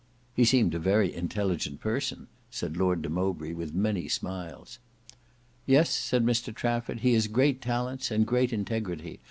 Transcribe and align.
"He 0.33 0.45
seemed 0.45 0.73
a 0.73 0.79
very 0.79 1.13
intelligent 1.13 1.79
person," 1.79 2.25
said 2.49 2.75
Lord 2.75 3.03
de 3.03 3.07
Mowbray 3.09 3.53
with 3.53 3.75
many 3.75 4.07
smiles. 4.07 4.79
"Yes," 5.67 5.91
said 5.91 6.25
Mr 6.25 6.51
Trafford; 6.55 7.01
"he 7.01 7.13
has 7.13 7.27
great 7.27 7.61
talents 7.61 8.09
and 8.09 8.25
great 8.25 8.51
integrity. 8.51 9.19